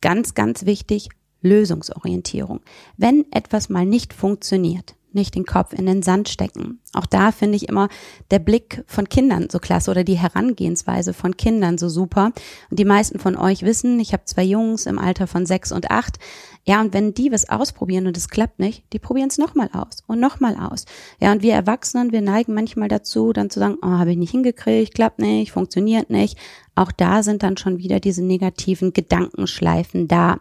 Ganz, 0.00 0.34
ganz 0.34 0.66
wichtig, 0.66 1.08
Lösungsorientierung. 1.40 2.60
Wenn 2.96 3.24
etwas 3.32 3.68
mal 3.68 3.86
nicht 3.86 4.12
funktioniert, 4.12 4.94
nicht 5.14 5.34
den 5.34 5.44
Kopf 5.44 5.72
in 5.72 5.86
den 5.86 6.02
Sand 6.02 6.28
stecken. 6.28 6.80
Auch 6.92 7.06
da 7.06 7.32
finde 7.32 7.56
ich 7.56 7.68
immer 7.68 7.88
der 8.30 8.38
Blick 8.38 8.84
von 8.86 9.08
Kindern 9.08 9.48
so 9.50 9.58
klasse 9.58 9.90
oder 9.90 10.04
die 10.04 10.18
Herangehensweise 10.18 11.14
von 11.14 11.36
Kindern 11.36 11.78
so 11.78 11.88
super. 11.88 12.32
Und 12.70 12.78
die 12.78 12.84
meisten 12.84 13.18
von 13.18 13.36
euch 13.36 13.62
wissen, 13.62 13.98
ich 14.00 14.12
habe 14.12 14.24
zwei 14.26 14.44
Jungs 14.44 14.86
im 14.86 14.98
Alter 14.98 15.26
von 15.26 15.46
sechs 15.46 15.72
und 15.72 15.90
acht. 15.90 16.18
Ja, 16.64 16.80
und 16.80 16.94
wenn 16.94 17.12
die 17.12 17.32
was 17.32 17.48
ausprobieren 17.48 18.06
und 18.06 18.16
es 18.16 18.28
klappt 18.28 18.60
nicht, 18.60 18.84
die 18.92 19.00
probieren 19.00 19.28
es 19.28 19.38
nochmal 19.38 19.68
aus 19.72 20.04
und 20.06 20.20
nochmal 20.20 20.56
aus. 20.56 20.84
Ja, 21.20 21.32
und 21.32 21.42
wir 21.42 21.54
Erwachsenen, 21.54 22.12
wir 22.12 22.20
neigen 22.20 22.54
manchmal 22.54 22.88
dazu, 22.88 23.32
dann 23.32 23.50
zu 23.50 23.58
sagen, 23.58 23.78
oh, 23.82 23.86
habe 23.86 24.12
ich 24.12 24.16
nicht 24.16 24.30
hingekriegt, 24.30 24.94
klappt 24.94 25.18
nicht, 25.18 25.50
funktioniert 25.50 26.08
nicht. 26.08 26.38
Auch 26.76 26.92
da 26.92 27.22
sind 27.22 27.42
dann 27.42 27.56
schon 27.56 27.78
wieder 27.78 27.98
diese 27.98 28.22
negativen 28.22 28.92
Gedankenschleifen 28.92 30.06
da. 30.06 30.38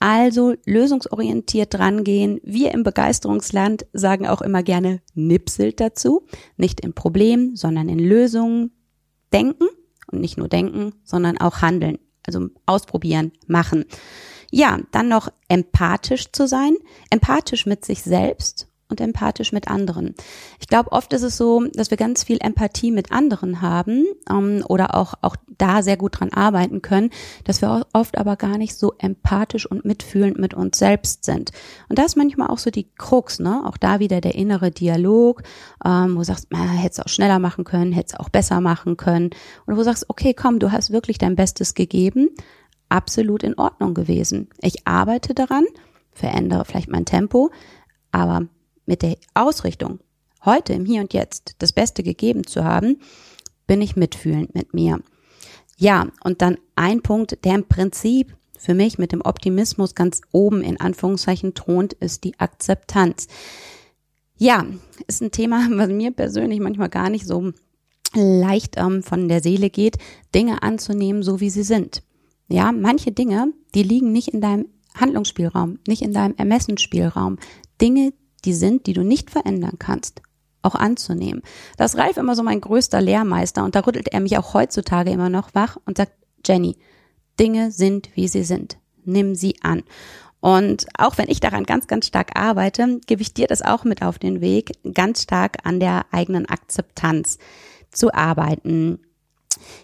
Also 0.00 0.54
lösungsorientiert 0.64 1.74
drangehen. 1.74 2.40
Wir 2.44 2.72
im 2.72 2.84
Begeisterungsland 2.84 3.86
sagen 3.92 4.28
auch 4.28 4.42
immer 4.42 4.62
gerne 4.62 5.00
nipselt 5.14 5.80
dazu. 5.80 6.26
Nicht 6.56 6.80
in 6.80 6.92
Problem, 6.94 7.56
sondern 7.56 7.88
in 7.88 7.98
Lösungen 7.98 8.70
denken 9.32 9.66
und 10.10 10.20
nicht 10.20 10.38
nur 10.38 10.48
denken, 10.48 10.92
sondern 11.04 11.38
auch 11.38 11.62
handeln. 11.62 11.98
Also 12.24 12.48
ausprobieren, 12.66 13.32
machen. 13.46 13.86
Ja, 14.50 14.78
dann 14.92 15.08
noch 15.08 15.30
empathisch 15.48 16.30
zu 16.30 16.46
sein. 16.46 16.76
Empathisch 17.10 17.66
mit 17.66 17.84
sich 17.84 18.02
selbst 18.02 18.67
und 18.90 19.00
empathisch 19.00 19.52
mit 19.52 19.68
anderen. 19.68 20.14
Ich 20.60 20.66
glaube, 20.66 20.92
oft 20.92 21.12
ist 21.12 21.22
es 21.22 21.36
so, 21.36 21.64
dass 21.74 21.90
wir 21.90 21.98
ganz 21.98 22.24
viel 22.24 22.38
Empathie 22.40 22.90
mit 22.90 23.12
anderen 23.12 23.60
haben 23.60 24.06
ähm, 24.30 24.64
oder 24.66 24.94
auch, 24.94 25.14
auch 25.20 25.36
da 25.58 25.82
sehr 25.82 25.96
gut 25.96 26.20
dran 26.20 26.32
arbeiten 26.32 26.80
können, 26.80 27.10
dass 27.44 27.60
wir 27.60 27.86
oft 27.92 28.16
aber 28.16 28.36
gar 28.36 28.56
nicht 28.56 28.76
so 28.76 28.94
empathisch 28.98 29.66
und 29.66 29.84
mitfühlend 29.84 30.38
mit 30.38 30.54
uns 30.54 30.78
selbst 30.78 31.24
sind. 31.24 31.50
Und 31.88 31.98
da 31.98 32.04
ist 32.04 32.16
manchmal 32.16 32.48
auch 32.48 32.58
so 32.58 32.70
die 32.70 32.88
Krux, 32.96 33.40
ne? 33.40 33.62
Auch 33.66 33.76
da 33.76 33.98
wieder 34.00 34.20
der 34.20 34.34
innere 34.34 34.70
Dialog, 34.70 35.42
ähm, 35.84 36.14
wo 36.14 36.18
du 36.20 36.24
sagst, 36.24 36.48
äh, 36.52 36.56
hättest 36.56 37.04
auch 37.04 37.08
schneller 37.08 37.38
machen 37.38 37.64
können, 37.64 37.92
hättest 37.92 38.18
auch 38.18 38.30
besser 38.30 38.60
machen 38.60 38.96
können. 38.96 39.30
Und 39.66 39.74
wo 39.74 39.78
du 39.78 39.84
sagst, 39.84 40.06
okay, 40.08 40.32
komm, 40.32 40.58
du 40.58 40.72
hast 40.72 40.90
wirklich 40.90 41.18
dein 41.18 41.36
Bestes 41.36 41.74
gegeben, 41.74 42.30
absolut 42.88 43.42
in 43.42 43.58
Ordnung 43.58 43.92
gewesen. 43.92 44.48
Ich 44.62 44.86
arbeite 44.86 45.34
daran, 45.34 45.66
verändere 46.12 46.64
vielleicht 46.64 46.88
mein 46.88 47.04
Tempo, 47.04 47.50
aber 48.12 48.46
mit 48.88 49.02
der 49.02 49.16
Ausrichtung, 49.34 50.00
heute 50.44 50.72
im 50.72 50.84
Hier 50.84 51.02
und 51.02 51.14
Jetzt 51.14 51.54
das 51.58 51.72
Beste 51.72 52.02
gegeben 52.02 52.46
zu 52.46 52.64
haben, 52.64 53.00
bin 53.66 53.82
ich 53.82 53.94
mitfühlend 53.94 54.54
mit 54.54 54.74
mir. 54.74 55.00
Ja, 55.76 56.08
und 56.24 56.42
dann 56.42 56.58
ein 56.74 57.02
Punkt, 57.02 57.44
der 57.44 57.54
im 57.54 57.68
Prinzip 57.68 58.34
für 58.58 58.74
mich 58.74 58.98
mit 58.98 59.12
dem 59.12 59.20
Optimismus 59.20 59.94
ganz 59.94 60.22
oben 60.32 60.62
in 60.62 60.80
Anführungszeichen 60.80 61.54
thront, 61.54 61.92
ist 61.92 62.24
die 62.24 62.38
Akzeptanz. 62.40 63.28
Ja, 64.36 64.66
ist 65.06 65.22
ein 65.22 65.30
Thema, 65.30 65.68
was 65.70 65.88
mir 65.88 66.10
persönlich 66.10 66.58
manchmal 66.58 66.88
gar 66.88 67.10
nicht 67.10 67.26
so 67.26 67.52
leicht 68.14 68.76
ähm, 68.78 69.02
von 69.02 69.28
der 69.28 69.42
Seele 69.42 69.70
geht, 69.70 69.98
Dinge 70.34 70.62
anzunehmen, 70.62 71.22
so 71.22 71.40
wie 71.40 71.50
sie 71.50 71.62
sind. 71.62 72.02
Ja, 72.48 72.72
manche 72.72 73.12
Dinge, 73.12 73.52
die 73.74 73.82
liegen 73.82 74.12
nicht 74.12 74.28
in 74.28 74.40
deinem 74.40 74.68
Handlungsspielraum, 74.94 75.78
nicht 75.86 76.02
in 76.02 76.14
deinem 76.14 76.34
Ermessensspielraum. 76.36 77.38
Dinge, 77.80 78.12
die 78.44 78.54
sind, 78.54 78.86
die 78.86 78.92
du 78.92 79.02
nicht 79.02 79.30
verändern 79.30 79.76
kannst, 79.78 80.22
auch 80.62 80.74
anzunehmen. 80.74 81.42
Das 81.76 81.94
ist 81.94 82.00
Ralf 82.00 82.16
immer 82.16 82.36
so 82.36 82.42
mein 82.42 82.60
größter 82.60 83.00
Lehrmeister 83.00 83.64
und 83.64 83.74
da 83.74 83.80
rüttelt 83.80 84.08
er 84.08 84.20
mich 84.20 84.38
auch 84.38 84.54
heutzutage 84.54 85.10
immer 85.10 85.30
noch 85.30 85.54
wach 85.54 85.76
und 85.84 85.96
sagt, 85.96 86.12
Jenny, 86.46 86.76
Dinge 87.38 87.70
sind, 87.70 88.10
wie 88.14 88.28
sie 88.28 88.44
sind. 88.44 88.78
Nimm 89.04 89.34
sie 89.34 89.56
an. 89.62 89.82
Und 90.40 90.86
auch 90.96 91.18
wenn 91.18 91.28
ich 91.28 91.40
daran 91.40 91.64
ganz, 91.64 91.86
ganz 91.86 92.06
stark 92.06 92.38
arbeite, 92.38 93.00
gebe 93.06 93.22
ich 93.22 93.34
dir 93.34 93.46
das 93.46 93.62
auch 93.62 93.84
mit 93.84 94.02
auf 94.02 94.18
den 94.18 94.40
Weg, 94.40 94.72
ganz 94.94 95.22
stark 95.22 95.56
an 95.64 95.80
der 95.80 96.06
eigenen 96.12 96.46
Akzeptanz 96.46 97.38
zu 97.90 98.14
arbeiten. 98.14 99.00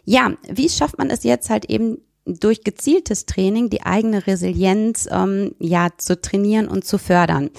Ja, 0.05 0.33
wie 0.49 0.69
schafft 0.69 0.99
man 0.99 1.11
es 1.11 1.25
jetzt 1.25 1.51
halt 1.51 1.65
eben 1.65 1.99
durch 2.25 2.63
gezieltes 2.63 3.27
Training 3.27 3.69
die 3.69 3.83
eigene 3.83 4.27
Resilienz 4.27 5.09
ähm, 5.11 5.55
ja 5.59 5.89
zu 5.97 6.21
trainieren 6.21 6.69
und 6.69 6.85
zu 6.85 6.99
fördern? 6.99 7.51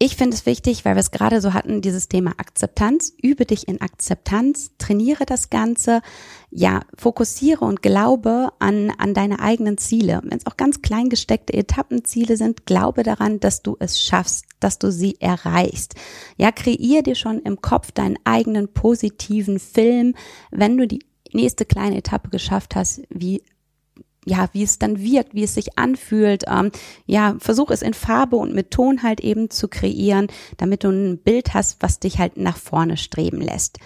Ich 0.00 0.16
finde 0.16 0.36
es 0.36 0.44
wichtig, 0.44 0.84
weil 0.84 0.96
wir 0.96 1.00
es 1.00 1.12
gerade 1.12 1.40
so 1.40 1.54
hatten, 1.54 1.80
dieses 1.80 2.08
Thema 2.08 2.32
Akzeptanz. 2.38 3.12
Übe 3.22 3.46
dich 3.46 3.68
in 3.68 3.80
Akzeptanz, 3.80 4.72
trainiere 4.76 5.24
das 5.24 5.50
Ganze, 5.50 6.02
ja, 6.50 6.80
fokussiere 6.98 7.64
und 7.64 7.80
glaube 7.80 8.48
an, 8.58 8.90
an 8.98 9.14
deine 9.14 9.38
eigenen 9.38 9.78
Ziele. 9.78 10.20
Wenn 10.24 10.36
es 10.36 10.46
auch 10.46 10.56
ganz 10.56 10.82
klein 10.82 11.10
gesteckte 11.10 11.54
Etappenziele 11.54 12.36
sind, 12.36 12.66
glaube 12.66 13.04
daran, 13.04 13.38
dass 13.38 13.62
du 13.62 13.76
es 13.78 14.00
schaffst, 14.00 14.46
dass 14.58 14.80
du 14.80 14.90
sie 14.90 15.20
erreichst. 15.20 15.94
Ja, 16.36 16.50
kreier 16.50 17.02
dir 17.02 17.14
schon 17.14 17.38
im 17.38 17.60
Kopf 17.60 17.92
deinen 17.92 18.18
eigenen 18.24 18.72
positiven 18.72 19.60
Film, 19.60 20.16
wenn 20.50 20.76
du 20.76 20.88
die 20.88 21.06
nächste 21.32 21.64
kleine 21.64 21.98
Etappe 21.98 22.30
geschafft 22.30 22.74
hast, 22.74 23.02
wie 23.10 23.42
ja, 24.24 24.48
wie 24.52 24.62
es 24.62 24.78
dann 24.78 25.00
wirkt, 25.00 25.34
wie 25.34 25.44
es 25.44 25.54
sich 25.54 25.78
anfühlt. 25.78 26.44
Ähm, 26.46 26.70
ja, 27.06 27.36
versuch 27.38 27.70
es 27.70 27.82
in 27.82 27.94
Farbe 27.94 28.36
und 28.36 28.54
mit 28.54 28.70
Ton 28.70 29.02
halt 29.02 29.20
eben 29.20 29.50
zu 29.50 29.68
kreieren, 29.68 30.28
damit 30.56 30.84
du 30.84 30.88
ein 30.90 31.18
Bild 31.18 31.54
hast, 31.54 31.78
was 31.80 32.00
dich 32.00 32.18
halt 32.18 32.36
nach 32.36 32.56
vorne 32.56 32.96
streben 32.96 33.40
lässt. 33.40 33.78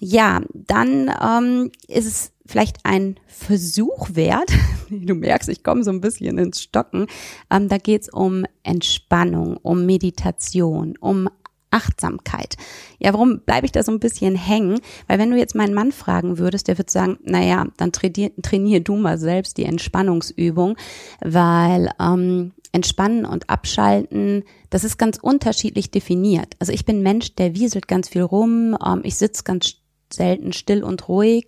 Ja, 0.00 0.40
dann 0.52 1.10
ähm, 1.22 1.70
ist 1.88 2.06
es 2.06 2.32
vielleicht 2.46 2.84
ein 2.84 3.18
Versuch 3.26 4.10
wert. 4.12 4.50
Du 4.90 5.14
merkst, 5.14 5.48
ich 5.48 5.64
komme 5.64 5.82
so 5.82 5.90
ein 5.90 6.02
bisschen 6.02 6.36
ins 6.38 6.62
Stocken. 6.62 7.06
Ähm, 7.50 7.68
da 7.68 7.78
geht 7.78 8.02
es 8.02 8.08
um 8.10 8.44
Entspannung, 8.62 9.56
um 9.56 9.86
Meditation, 9.86 10.96
um 11.00 11.28
Achtsamkeit. 11.74 12.56
Ja, 12.98 13.12
warum 13.12 13.40
bleibe 13.40 13.66
ich 13.66 13.72
da 13.72 13.82
so 13.82 13.92
ein 13.92 14.00
bisschen 14.00 14.36
hängen? 14.36 14.80
Weil 15.08 15.18
wenn 15.18 15.30
du 15.30 15.36
jetzt 15.36 15.54
meinen 15.54 15.74
Mann 15.74 15.92
fragen 15.92 16.38
würdest, 16.38 16.68
der 16.68 16.78
wird 16.78 16.90
sagen, 16.90 17.18
naja, 17.24 17.66
dann 17.76 17.92
trainier, 17.92 18.30
trainier 18.42 18.80
du 18.80 18.96
mal 18.96 19.18
selbst 19.18 19.56
die 19.56 19.64
Entspannungsübung, 19.64 20.76
weil 21.20 21.90
ähm, 22.00 22.52
Entspannen 22.72 23.24
und 23.24 23.50
Abschalten, 23.50 24.44
das 24.70 24.84
ist 24.84 24.98
ganz 24.98 25.18
unterschiedlich 25.20 25.90
definiert. 25.90 26.54
Also 26.58 26.72
ich 26.72 26.84
bin 26.84 27.02
Mensch, 27.02 27.34
der 27.34 27.54
wieselt 27.54 27.88
ganz 27.88 28.08
viel 28.08 28.22
rum, 28.22 28.76
ähm, 28.84 29.00
ich 29.02 29.16
sitze 29.16 29.44
ganz 29.44 29.76
selten 30.12 30.52
still 30.52 30.84
und 30.84 31.08
ruhig. 31.08 31.46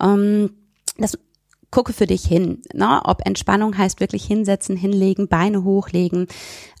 Ähm, 0.00 0.50
das 0.98 1.18
gucke 1.72 1.92
für 1.92 2.06
dich 2.06 2.24
hin, 2.24 2.62
ne? 2.72 3.00
ob 3.02 3.26
Entspannung 3.26 3.76
heißt 3.76 3.98
wirklich 3.98 4.24
hinsetzen, 4.24 4.76
hinlegen, 4.76 5.26
Beine 5.26 5.64
hochlegen, 5.64 6.28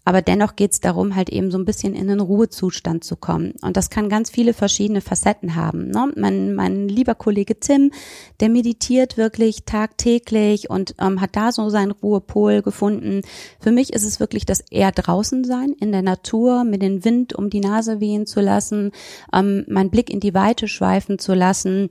aber 0.04 0.20
dennoch 0.20 0.56
geht 0.56 0.72
es 0.72 0.80
darum, 0.80 1.14
halt 1.14 1.30
eben 1.30 1.50
so 1.50 1.58
ein 1.58 1.64
bisschen 1.64 1.94
in 1.94 2.08
den 2.08 2.20
Ruhezustand 2.20 3.04
zu 3.04 3.16
kommen. 3.16 3.54
Und 3.62 3.76
das 3.76 3.88
kann 3.88 4.08
ganz 4.08 4.30
viele 4.30 4.52
verschiedene 4.52 5.00
Facetten 5.00 5.54
haben. 5.54 5.88
Ne? 5.90 6.12
Mein, 6.16 6.54
mein 6.54 6.88
lieber 6.88 7.14
Kollege 7.14 7.58
Tim, 7.60 7.92
der 8.40 8.48
meditiert 8.48 9.16
wirklich 9.16 9.64
tagtäglich 9.64 10.68
und 10.70 10.96
ähm, 10.98 11.20
hat 11.20 11.36
da 11.36 11.52
so 11.52 11.68
seinen 11.70 11.92
Ruhepol 11.92 12.62
gefunden. 12.62 13.22
Für 13.60 13.70
mich 13.70 13.92
ist 13.92 14.04
es 14.04 14.18
wirklich 14.18 14.44
das 14.44 14.60
eher 14.70 14.90
draußen 14.90 15.44
sein, 15.44 15.74
in 15.80 15.92
der 15.92 16.02
Natur, 16.02 16.64
mit 16.64 16.82
dem 16.82 17.04
Wind 17.04 17.34
um 17.34 17.48
die 17.48 17.60
Nase 17.60 18.00
wehen 18.00 18.26
zu 18.26 18.40
lassen, 18.40 18.90
ähm, 19.32 19.64
meinen 19.68 19.90
Blick 19.90 20.10
in 20.10 20.20
die 20.20 20.34
Weite 20.34 20.66
schweifen 20.66 21.18
zu 21.18 21.32
lassen 21.34 21.90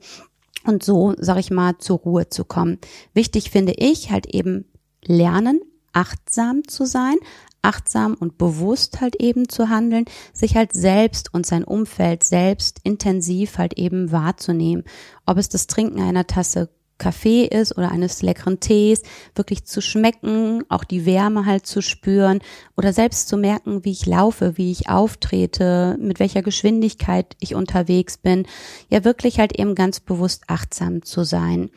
und 0.66 0.82
so, 0.82 1.14
sag 1.18 1.38
ich 1.38 1.50
mal, 1.50 1.78
zur 1.78 1.98
Ruhe 1.98 2.28
zu 2.28 2.44
kommen. 2.44 2.78
Wichtig 3.14 3.50
finde 3.50 3.74
ich 3.76 4.10
halt 4.10 4.26
eben 4.26 4.64
lernen, 5.04 5.60
achtsam 5.92 6.66
zu 6.66 6.84
sein, 6.84 7.16
achtsam 7.62 8.14
und 8.14 8.38
bewusst 8.38 9.00
halt 9.00 9.16
eben 9.16 9.48
zu 9.48 9.68
handeln, 9.68 10.04
sich 10.32 10.56
halt 10.56 10.72
selbst 10.72 11.32
und 11.32 11.46
sein 11.46 11.64
Umfeld 11.64 12.24
selbst 12.24 12.80
intensiv 12.82 13.58
halt 13.58 13.78
eben 13.78 14.10
wahrzunehmen. 14.12 14.84
Ob 15.26 15.38
es 15.38 15.48
das 15.48 15.66
Trinken 15.66 16.00
einer 16.00 16.26
Tasse 16.26 16.70
Kaffee 17.02 17.46
ist 17.46 17.76
oder 17.76 17.90
eines 17.90 18.22
leckeren 18.22 18.60
Tees, 18.60 19.02
wirklich 19.34 19.64
zu 19.64 19.82
schmecken, 19.82 20.62
auch 20.68 20.84
die 20.84 21.04
Wärme 21.04 21.46
halt 21.46 21.66
zu 21.66 21.82
spüren 21.82 22.38
oder 22.76 22.92
selbst 22.92 23.28
zu 23.28 23.36
merken, 23.36 23.84
wie 23.84 23.90
ich 23.90 24.06
laufe, 24.06 24.56
wie 24.56 24.70
ich 24.70 24.88
auftrete, 24.88 25.96
mit 25.98 26.20
welcher 26.20 26.42
Geschwindigkeit 26.42 27.34
ich 27.40 27.56
unterwegs 27.56 28.18
bin. 28.18 28.46
Ja, 28.88 29.04
wirklich 29.04 29.40
halt 29.40 29.58
eben 29.58 29.74
ganz 29.74 29.98
bewusst 29.98 30.44
achtsam 30.46 31.02
zu 31.02 31.24
sein. 31.24 31.70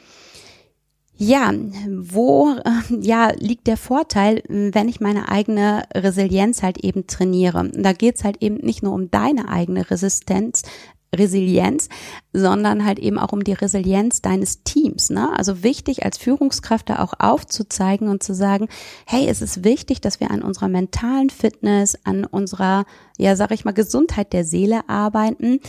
Ja, 1.18 1.54
wo 1.88 2.50
äh, 2.50 3.00
ja 3.00 3.32
liegt 3.40 3.68
der 3.68 3.78
Vorteil, 3.78 4.44
wenn 4.50 4.90
ich 4.90 5.00
meine 5.00 5.30
eigene 5.30 5.84
Resilienz 5.96 6.62
halt 6.62 6.78
eben 6.80 7.08
trainiere? 7.08 7.72
Da 7.74 7.94
geht's 7.94 8.26
halt 8.26 8.44
eben 8.44 8.58
nicht 8.58 8.84
nur 8.84 8.92
um 8.92 9.10
deine 9.10 9.48
eigene 9.48 9.90
Resistenz, 9.90 10.64
Resilienz, 11.14 11.90
sondern 12.34 12.86
halt 12.86 13.00
eben 13.00 13.18
auch 13.18 13.32
um 13.32 13.44
die 13.44 13.54
Resilienz 13.54 14.22
deines 14.22 14.64
Teams. 14.64 15.10
Ne? 15.10 15.30
Also 15.38 15.64
wichtig 15.64 16.04
als 16.04 16.18
Führungskraft 16.18 16.90
da 16.90 17.02
auch 17.02 17.14
aufzuzeigen 17.20 18.08
und 18.10 18.24
zu 18.24 18.34
sagen, 18.34 18.68
hey, 19.06 19.28
es 19.28 19.42
ist 19.42 19.64
wichtig, 19.64 20.02
dass 20.02 20.20
wir 20.20 20.32
an 20.32 20.42
unserer 20.42 20.68
mentalen 20.68 21.30
Fitness, 21.30 21.98
an 22.04 22.26
unserer, 22.26 22.86
ja, 23.18 23.36
sag 23.36 23.52
ich 23.52 23.66
mal, 23.66 23.74
Gesundheit 23.74 24.34
der 24.34 24.44
Seele 24.44 24.88
arbeiten, 24.90 25.60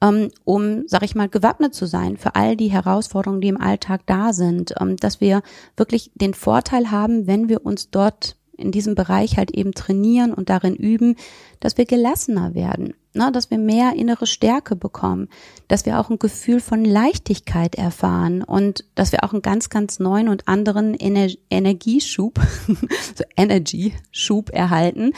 ähm, 0.00 0.30
um, 0.44 0.84
sag 0.86 1.02
ich 1.02 1.14
mal, 1.14 1.28
gewappnet 1.28 1.74
zu 1.74 1.86
sein 1.86 2.16
für 2.16 2.34
all 2.34 2.56
die 2.56 2.70
Herausforderungen, 2.70 3.40
die 3.40 3.48
im 3.48 3.60
Alltag 3.60 4.02
da 4.06 4.32
sind, 4.32 4.74
ähm, 4.80 4.96
dass 4.96 5.20
wir 5.20 5.42
wirklich 5.76 6.12
den 6.14 6.34
Vorteil 6.34 6.90
haben, 6.90 7.26
wenn 7.26 7.48
wir 7.48 7.64
uns 7.66 7.90
dort 7.90 8.36
in 8.56 8.70
diesem 8.70 8.94
Bereich 8.94 9.36
halt 9.36 9.50
eben 9.50 9.72
trainieren 9.72 10.32
und 10.32 10.48
darin 10.48 10.76
üben, 10.76 11.16
dass 11.60 11.78
wir 11.78 11.86
gelassener 11.86 12.54
werden, 12.54 12.94
ne, 13.14 13.30
dass 13.32 13.50
wir 13.50 13.58
mehr 13.58 13.94
innere 13.94 14.26
Stärke 14.26 14.76
bekommen, 14.76 15.28
dass 15.68 15.86
wir 15.86 15.98
auch 15.98 16.10
ein 16.10 16.18
Gefühl 16.18 16.60
von 16.60 16.84
Leichtigkeit 16.84 17.74
erfahren 17.74 18.42
und 18.42 18.84
dass 18.94 19.12
wir 19.12 19.24
auch 19.24 19.32
einen 19.32 19.42
ganz, 19.42 19.70
ganz 19.70 19.98
neuen 19.98 20.28
und 20.28 20.48
anderen 20.48 20.94
Ener 20.94 21.28
Energieschub, 21.50 22.40
so 23.14 23.24
Energy-Schub 23.36 24.50
erhalten 24.50 25.12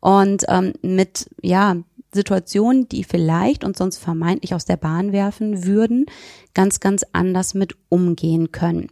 und 0.00 0.44
ähm, 0.48 0.72
mit, 0.82 1.28
ja, 1.42 1.76
Situationen, 2.12 2.88
die 2.88 3.04
vielleicht 3.04 3.62
und 3.64 3.76
sonst 3.76 3.98
vermeintlich 3.98 4.54
aus 4.54 4.64
der 4.64 4.76
Bahn 4.76 5.12
werfen 5.12 5.64
würden, 5.64 6.06
ganz, 6.54 6.80
ganz 6.80 7.04
anders 7.12 7.54
mit 7.54 7.76
umgehen 7.88 8.50
können. 8.50 8.88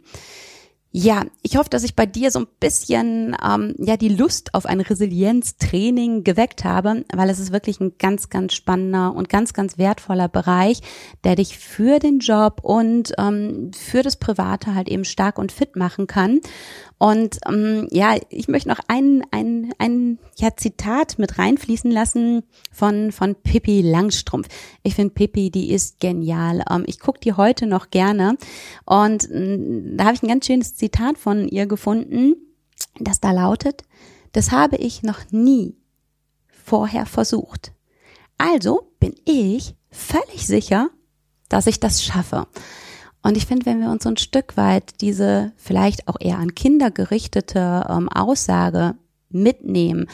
Ja, 0.91 1.25
ich 1.43 1.55
hoffe, 1.55 1.69
dass 1.69 1.83
ich 1.83 1.95
bei 1.95 2.07
dir 2.07 2.31
so 2.31 2.39
ein 2.39 2.47
bisschen 2.59 3.37
ähm, 3.45 3.75
ja 3.77 3.95
die 3.95 4.09
Lust 4.09 4.55
auf 4.55 4.65
ein 4.65 4.81
Resilienztraining 4.81 6.23
geweckt 6.23 6.63
habe, 6.63 7.05
weil 7.13 7.29
es 7.29 7.37
ist 7.37 7.51
wirklich 7.51 7.79
ein 7.79 7.93
ganz, 7.99 8.29
ganz 8.29 8.55
spannender 8.55 9.13
und 9.13 9.29
ganz, 9.29 9.53
ganz 9.53 9.77
wertvoller 9.77 10.27
Bereich, 10.27 10.81
der 11.23 11.35
dich 11.35 11.59
für 11.59 11.99
den 11.99 12.17
Job 12.17 12.61
und 12.63 13.13
ähm, 13.19 13.69
für 13.71 14.01
das 14.01 14.15
Private 14.15 14.73
halt 14.73 14.89
eben 14.89 15.05
stark 15.05 15.37
und 15.37 15.51
fit 15.51 15.75
machen 15.75 16.07
kann. 16.07 16.39
Und 16.99 17.37
ähm, 17.47 17.87
ja, 17.91 18.17
ich 18.29 18.49
möchte 18.49 18.67
noch 18.67 18.81
ein, 18.89 19.23
ein, 19.31 19.71
ein 19.77 20.19
ja, 20.37 20.49
Zitat 20.55 21.17
mit 21.17 21.39
reinfließen 21.39 21.89
lassen 21.89 22.43
von, 22.73 23.13
von 23.13 23.35
Pippi 23.35 23.81
Langstrumpf. 23.81 24.49
Ich 24.83 24.95
finde 24.95 25.13
Pippi, 25.13 25.49
die 25.49 25.71
ist 25.71 26.01
genial. 26.01 26.61
Ähm, 26.69 26.83
ich 26.87 26.99
gucke 26.99 27.21
die 27.21 27.33
heute 27.33 27.67
noch 27.67 27.89
gerne. 27.89 28.37
Und 28.85 29.31
äh, 29.31 29.59
da 29.95 30.05
habe 30.05 30.15
ich 30.15 30.23
ein 30.23 30.27
ganz 30.27 30.45
schönes 30.45 30.75
Zitat 30.79 31.17
von 31.17 31.47
ihr 31.49 31.67
gefunden, 31.67 32.35
das 32.99 33.19
da 33.19 33.31
lautet, 33.31 33.83
das 34.31 34.51
habe 34.51 34.77
ich 34.77 35.03
noch 35.03 35.19
nie 35.29 35.75
vorher 36.47 37.05
versucht. 37.05 37.73
Also 38.37 38.93
bin 38.99 39.13
ich 39.25 39.75
völlig 39.91 40.47
sicher, 40.47 40.89
dass 41.49 41.67
ich 41.67 41.81
das 41.81 42.03
schaffe. 42.03 42.47
Und 43.21 43.35
ich 43.35 43.45
finde, 43.45 43.65
wenn 43.65 43.81
wir 43.81 43.91
uns 43.91 44.03
so 44.03 44.09
ein 44.09 44.17
Stück 44.17 44.55
weit 44.55 45.01
diese 45.01 45.51
vielleicht 45.57 46.07
auch 46.07 46.15
eher 46.17 46.37
an 46.37 46.55
Kinder 46.55 46.91
gerichtete 46.91 47.85
ähm, 47.89 48.07
Aussage 48.07 48.95
mitnehmen, 49.29 50.07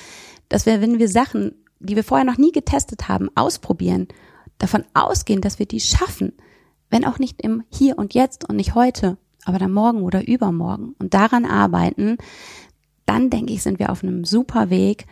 dass 0.50 0.65
wir, 0.65 0.81
wenn 0.81 0.98
wir 0.98 1.10
Sachen, 1.10 1.53
die 1.79 1.95
wir 1.95 2.03
vorher 2.03 2.25
noch 2.25 2.39
nie 2.39 2.51
getestet 2.51 3.07
haben, 3.07 3.29
ausprobieren, 3.36 4.07
davon 4.57 4.84
ausgehen, 4.95 5.41
dass 5.41 5.60
wir 5.60 5.67
die 5.67 5.79
schaffen, 5.79 6.34
wenn 6.89 7.05
auch 7.05 7.19
nicht 7.19 7.41
im 7.43 7.63
Hier 7.69 8.00
und 8.00 8.15
Jetzt 8.15 8.50
und 8.50 8.55
nicht 8.55 8.74
heute, 8.74 9.17
aber 9.45 9.59
dann 9.59 9.71
morgen 9.71 10.01
oder 10.01 10.27
übermorgen 10.27 10.95
und 10.99 11.13
daran 11.13 11.45
arbeiten, 11.45 12.17
dann 13.05 13.29
denke 13.29 13.53
ich, 13.53 13.63
sind 13.63 13.79
wir 13.79 13.91
auf 13.91 14.03
einem 14.03 14.25
super 14.25 14.69
Weg 14.69 15.05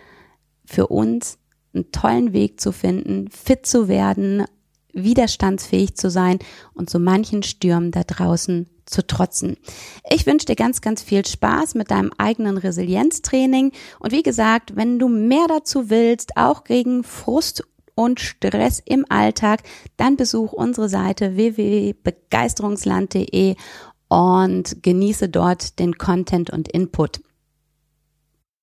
für 0.65 0.87
uns 0.87 1.37
einen 1.73 1.91
tollen 1.91 2.33
Weg 2.33 2.59
zu 2.59 2.71
finden, 2.71 3.29
fit 3.29 3.65
zu 3.65 3.87
werden, 3.87 4.45
widerstandsfähig 4.93 5.95
zu 5.95 6.09
sein 6.09 6.39
und 6.73 6.89
so 6.89 6.99
manchen 6.99 7.43
Stürmen 7.43 7.91
da 7.91 8.03
draußen 8.03 8.67
zu 8.85 9.07
trotzen. 9.07 9.55
Ich 10.09 10.25
wünsche 10.25 10.45
dir 10.45 10.55
ganz, 10.55 10.79
ganz 10.81 11.01
viel 11.01 11.25
Spaß 11.25 11.75
mit 11.75 11.91
deinem 11.91 12.11
eigenen 12.17 12.57
Resilienztraining. 12.57 13.71
Und 13.99 14.11
wie 14.11 14.23
gesagt, 14.23 14.75
wenn 14.75 14.99
du 14.99 15.07
mehr 15.07 15.45
dazu 15.47 15.89
willst, 15.89 16.35
auch 16.37 16.65
gegen 16.65 17.03
Frust 17.03 17.63
und 17.95 18.19
Stress 18.19 18.81
im 18.83 19.05
Alltag, 19.09 19.61
dann 19.97 20.17
besuch 20.17 20.53
unsere 20.53 20.89
Seite 20.89 21.35
www.begeisterungsland.de 21.35 23.55
und 24.13 24.83
genieße 24.83 25.27
dort 25.27 25.79
den 25.79 25.97
Content 25.97 26.51
und 26.51 26.67
Input. 26.67 27.21